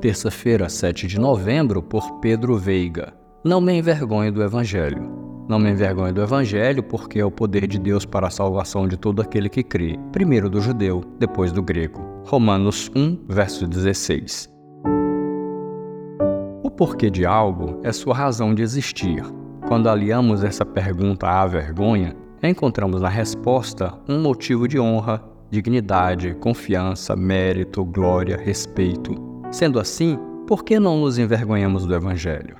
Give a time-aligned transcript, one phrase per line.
[0.00, 3.12] Terça-feira, 7 de novembro, por Pedro Veiga.
[3.44, 5.10] Não me envergonhe do Evangelho.
[5.46, 8.96] Não me envergonhe do Evangelho, porque é o poder de Deus para a salvação de
[8.96, 12.00] todo aquele que crê, primeiro do judeu, depois do grego.
[12.24, 14.50] Romanos 1, verso 16.
[16.62, 19.22] O porquê de algo é sua razão de existir.
[19.68, 27.14] Quando aliamos essa pergunta à vergonha, encontramos na resposta um motivo de honra, dignidade, confiança,
[27.14, 29.29] mérito, glória, respeito.
[29.50, 32.56] Sendo assim, por que não nos envergonhamos do Evangelho?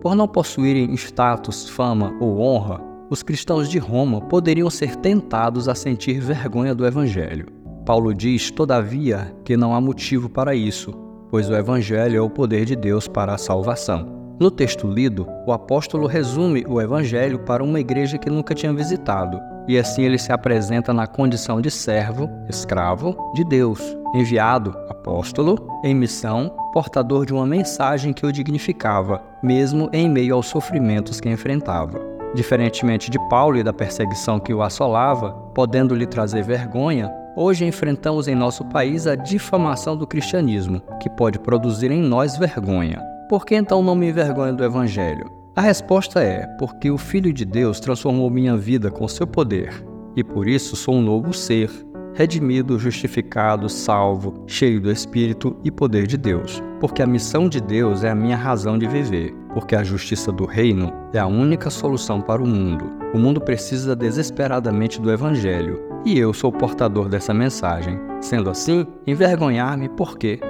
[0.00, 2.80] Por não possuírem status, fama ou honra,
[3.10, 7.46] os cristãos de Roma poderiam ser tentados a sentir vergonha do Evangelho.
[7.84, 10.92] Paulo diz, todavia, que não há motivo para isso,
[11.28, 14.19] pois o Evangelho é o poder de Deus para a salvação.
[14.40, 19.38] No texto lido, o apóstolo resume o Evangelho para uma igreja que nunca tinha visitado,
[19.68, 23.78] e assim ele se apresenta na condição de servo, escravo de Deus,
[24.14, 30.46] enviado, apóstolo, em missão, portador de uma mensagem que o dignificava, mesmo em meio aos
[30.46, 32.00] sofrimentos que enfrentava.
[32.34, 38.26] Diferentemente de Paulo e da perseguição que o assolava, podendo lhe trazer vergonha, hoje enfrentamos
[38.26, 43.09] em nosso país a difamação do cristianismo, que pode produzir em nós vergonha.
[43.30, 45.30] Por que então não me envergonho do Evangelho?
[45.54, 50.24] A resposta é: porque o Filho de Deus transformou minha vida com seu poder, e
[50.24, 51.70] por isso sou um novo ser,
[52.12, 56.60] redimido, justificado, salvo, cheio do Espírito e poder de Deus.
[56.80, 60.44] Porque a missão de Deus é a minha razão de viver, porque a justiça do
[60.44, 62.90] reino é a única solução para o mundo.
[63.14, 67.96] O mundo precisa desesperadamente do Evangelho, e eu sou portador dessa mensagem.
[68.20, 70.40] Sendo assim, envergonhar-me por quê?